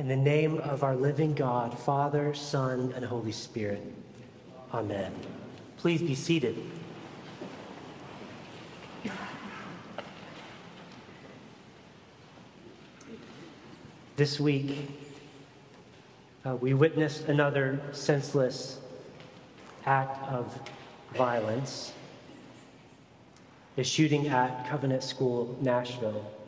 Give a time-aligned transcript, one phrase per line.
[0.00, 3.82] In the name of our living God, Father, Son, and Holy Spirit.
[4.72, 5.12] Amen.
[5.76, 6.56] Please be seated.
[14.16, 14.88] This week,
[16.46, 18.78] uh, we witnessed another senseless
[19.84, 20.58] act of
[21.14, 21.92] violence
[23.76, 26.39] the shooting at Covenant School, Nashville.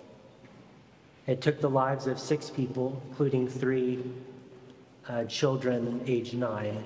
[1.27, 4.03] It took the lives of six people, including three
[5.08, 6.82] uh, children aged nine.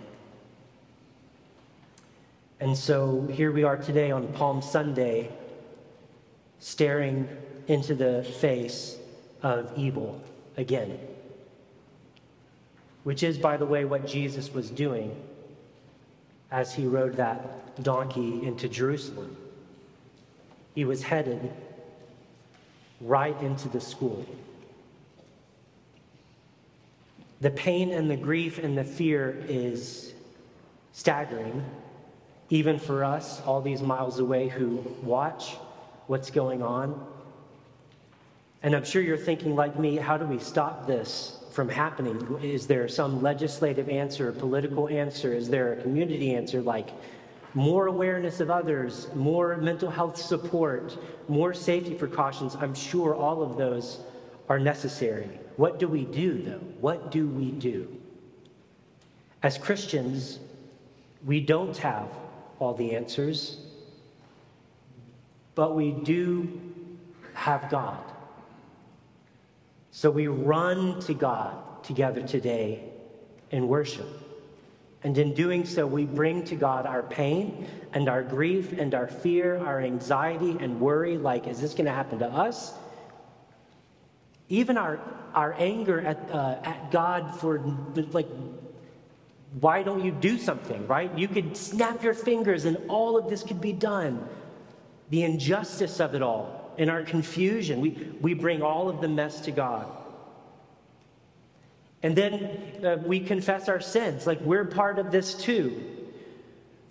[2.61, 5.31] And so here we are today on Palm Sunday,
[6.59, 7.29] staring
[7.67, 8.97] into the face
[9.43, 10.23] of evil
[10.57, 10.99] again.
[13.05, 15.15] Which is, by the way, what Jesus was doing
[16.51, 19.37] as he rode that donkey into Jerusalem.
[20.75, 21.53] He was headed
[23.01, 24.25] right into the school.
[27.41, 30.15] The pain and the grief and the fear is
[30.93, 31.65] staggering,
[32.49, 35.57] even for us, all these miles away, who watch
[36.07, 37.07] what's going on.
[38.63, 42.39] And I'm sure you're thinking, like me, how do we stop this from happening?
[42.43, 45.35] Is there some legislative answer, political answer?
[45.35, 46.89] Is there a community answer like
[47.57, 52.55] more awareness of others, more mental health support, more safety precautions.
[52.55, 54.01] I'm sure all of those
[54.51, 55.31] are necessary.
[55.57, 56.61] What do we do, though?
[56.83, 57.97] What do we do?
[59.43, 60.39] As Christians,
[61.25, 62.11] we don't have
[62.59, 63.59] all the answers,
[65.55, 66.61] but we do
[67.33, 68.05] have God.
[69.93, 72.85] So we run to God together today
[73.51, 74.26] in worship.
[75.07, 79.07] And in doing so, we bring to God our pain and our grief and our
[79.07, 82.75] fear, our anxiety and worry like, is this going to happen to us?
[84.49, 84.99] Even our,
[85.33, 87.61] our anger at, uh, at God for,
[88.11, 88.27] like,
[89.61, 91.17] why don't you do something, right?
[91.17, 94.29] You could snap your fingers and all of this could be done.
[95.11, 99.41] The injustice of it all, in our confusion, we, we bring all of the mess
[99.43, 99.87] to God.
[102.07, 105.83] And then uh, we confess our sins, like we're part of this too.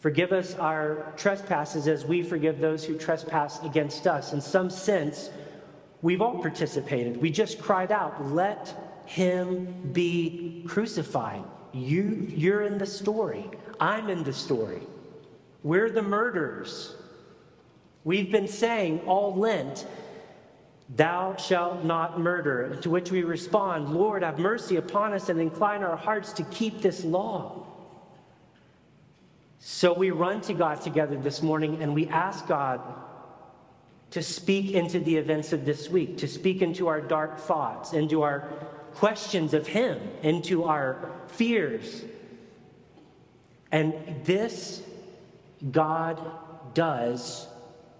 [0.01, 4.33] Forgive us our trespasses as we forgive those who trespass against us.
[4.33, 5.29] In some sense,
[6.01, 7.15] we've all participated.
[7.15, 11.45] We just cried out, Let him be crucified.
[11.71, 13.49] You, you're in the story.
[13.79, 14.81] I'm in the story.
[15.63, 16.93] We're the murderers.
[18.03, 19.87] We've been saying all Lent
[20.89, 22.75] Thou shalt not murder.
[22.81, 26.81] To which we respond, Lord, have mercy upon us and incline our hearts to keep
[26.81, 27.65] this law.
[29.59, 32.81] So we run to God together this morning and we ask God
[34.11, 38.21] to speak into the events of this week, to speak into our dark thoughts, into
[38.21, 38.41] our
[38.93, 42.05] questions of Him, into our fears.
[43.71, 44.83] And this
[45.71, 46.21] God
[46.75, 47.47] does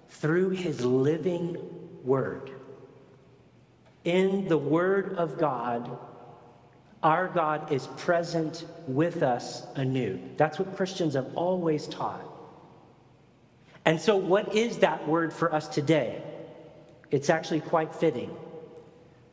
[0.10, 1.58] through His living
[2.04, 2.55] Word
[4.06, 5.98] in the Word of God,
[7.04, 10.20] our God is present with us anew.
[10.38, 12.22] That's what Christians have always taught.
[13.84, 16.24] And so, what is that word for us today?
[17.12, 18.36] It's actually quite fitting.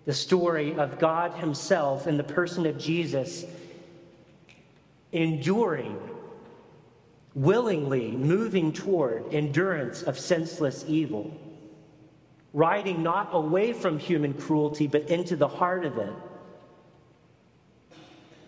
[0.05, 3.45] The story of God Himself in the person of Jesus
[5.13, 5.99] enduring,
[7.35, 11.39] willingly moving toward endurance of senseless evil
[12.53, 16.13] riding not away from human cruelty, but into the heart of it.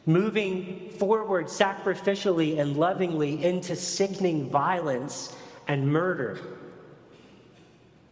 [0.06, 5.34] Moving forward sacrificially and lovingly into sickening violence
[5.66, 6.38] and murder.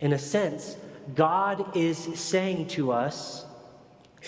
[0.00, 0.76] In a sense,
[1.14, 3.44] God is saying to us,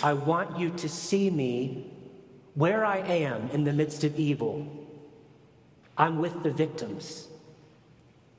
[0.02, 1.90] I want you to see me
[2.54, 4.66] where I am in the midst of evil.
[5.96, 7.28] I'm with the victims.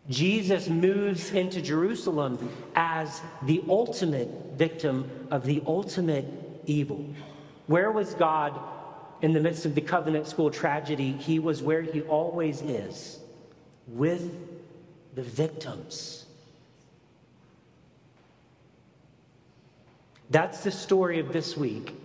[0.10, 6.26] Jesus moves into Jerusalem as the ultimate victim of the ultimate
[6.66, 7.06] evil.
[7.68, 8.60] Where was God
[9.22, 11.13] in the midst of the covenant school tragedy?
[11.13, 13.19] He was where he always is
[13.88, 14.31] with
[15.16, 16.25] the victims.
[20.30, 21.96] That's the story of this week.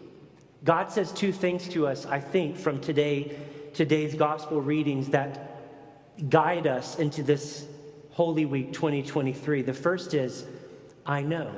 [0.65, 3.37] God says two things to us, I think, from today,
[3.75, 5.59] today's gospel readings that
[6.29, 7.67] guide us into this
[8.21, 9.63] Holy Week 2023.
[9.63, 10.45] The first is,
[11.07, 11.51] I know.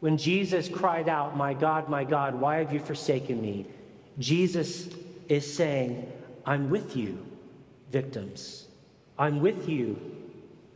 [0.00, 3.66] When Jesus cried out, My God, my God, why have you forsaken me?
[4.18, 4.88] Jesus
[5.28, 6.10] is saying,
[6.46, 7.26] I'm with you,
[7.90, 8.66] victims.
[9.18, 10.00] I'm with you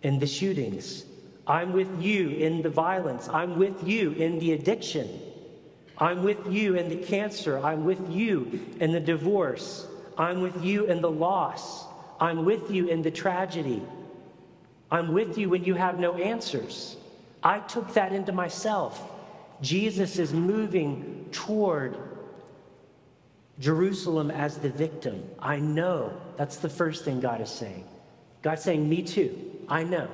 [0.02, 1.06] in the shootings.
[1.46, 3.30] I'm with you in the violence.
[3.30, 5.18] I'm with you in the addiction.
[5.96, 7.58] I'm with you in the cancer.
[7.64, 9.86] I'm with you in the divorce.
[10.18, 11.86] I'm with you in the loss.
[12.20, 13.80] I'm with you in the tragedy.
[14.90, 16.96] I'm with you when you have no answers.
[17.42, 19.10] I took that into myself.
[19.60, 21.96] Jesus is moving toward
[23.58, 25.24] Jerusalem as the victim.
[25.38, 26.12] I know.
[26.36, 27.86] That's the first thing God is saying.
[28.42, 29.36] God's saying, Me too.
[29.68, 30.08] I know.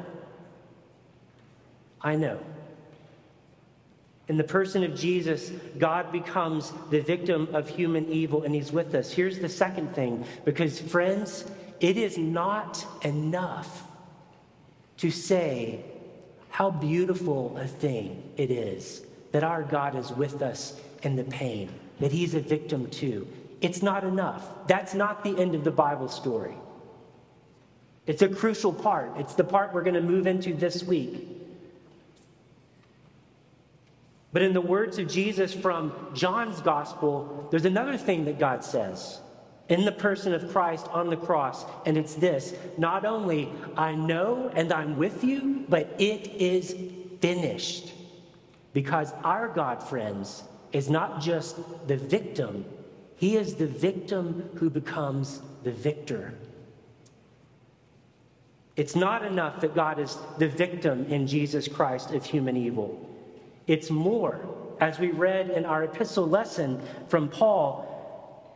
[2.00, 2.38] I know.
[4.28, 8.94] In the person of Jesus, God becomes the victim of human evil and he's with
[8.94, 9.12] us.
[9.12, 11.44] Here's the second thing because, friends,
[11.80, 13.84] it is not enough
[15.02, 15.84] to say
[16.48, 21.68] how beautiful a thing it is that our God is with us in the pain,
[21.98, 23.26] that he's a victim too.
[23.60, 24.48] It's not enough.
[24.68, 26.54] That's not the end of the Bible story.
[28.06, 29.10] It's a crucial part.
[29.16, 31.26] It's the part we're going to move into this week.
[34.32, 39.18] But in the words of Jesus from John's gospel, there's another thing that God says
[39.72, 44.50] in the person of Christ on the cross, and it's this not only I know
[44.54, 46.76] and I'm with you, but it is
[47.20, 47.92] finished.
[48.74, 50.42] Because our God, friends,
[50.72, 52.64] is not just the victim,
[53.16, 56.34] He is the victim who becomes the victor.
[58.76, 63.08] It's not enough that God is the victim in Jesus Christ of human evil.
[63.66, 64.40] It's more.
[64.80, 67.91] As we read in our epistle lesson from Paul,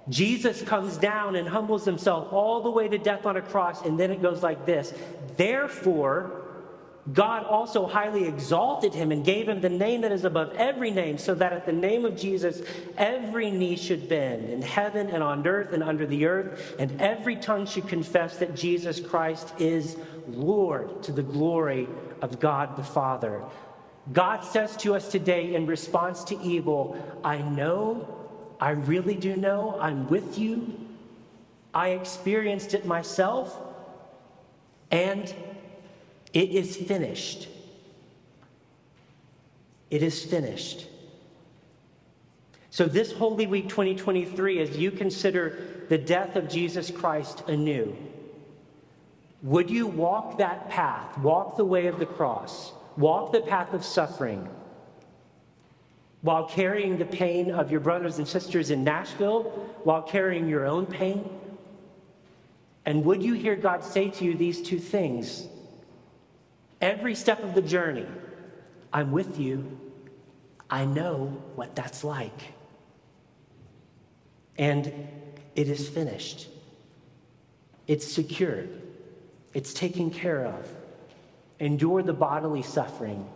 [0.09, 3.99] Jesus comes down and humbles himself all the way to death on a cross, and
[3.99, 4.95] then it goes like this
[5.37, 6.43] Therefore,
[7.13, 11.19] God also highly exalted him and gave him the name that is above every name,
[11.19, 12.63] so that at the name of Jesus
[12.97, 17.37] every knee should bend in heaven and on earth and under the earth, and every
[17.37, 19.97] tongue should confess that Jesus Christ is
[20.29, 21.89] Lord to the glory
[22.23, 23.43] of God the Father.
[24.13, 28.26] God says to us today in response to evil, I know,
[28.61, 30.79] I really do know, I'm with you.
[31.75, 33.55] I experienced it myself,
[34.91, 35.33] and
[36.33, 37.49] it is finished.
[39.91, 40.87] It is finished.
[42.71, 47.97] So, this Holy Week 2023, as you consider the death of Jesus Christ anew,
[49.43, 52.73] would you walk that path, walk the way of the cross?
[52.97, 54.49] Walk the path of suffering
[56.27, 59.45] while carrying the pain of your brothers and sisters in Nashville,
[59.85, 61.31] while carrying your own pain?
[62.85, 65.47] And would you hear God say to you these two things?
[66.81, 68.07] Every step of the journey,
[68.93, 69.79] I'm with you.
[70.69, 72.55] I know what that's like.
[74.59, 74.93] And
[75.55, 76.49] it is finished.
[77.87, 78.83] It's secured.
[79.55, 80.69] It's taken care of
[81.59, 83.27] endure the bodily suffering,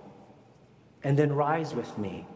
[1.03, 2.27] and then rise with me.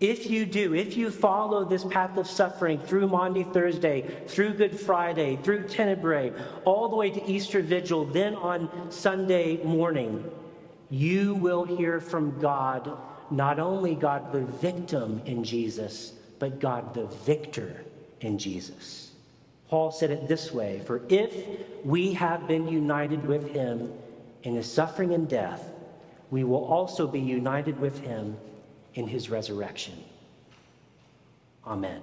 [0.00, 4.78] If you do, if you follow this path of suffering through Maundy Thursday, through Good
[4.78, 6.32] Friday, through Tenebrae,
[6.64, 10.30] all the way to Easter Vigil, then on Sunday morning,
[10.88, 12.96] you will hear from God,
[13.32, 17.84] not only God the victim in Jesus, but God the victor
[18.20, 19.10] in Jesus.
[19.68, 21.34] Paul said it this way For if
[21.84, 23.92] we have been united with him,
[24.44, 25.68] in his suffering and death,
[26.30, 28.36] we will also be united with him
[28.94, 29.94] in his resurrection.
[31.66, 32.02] Amen.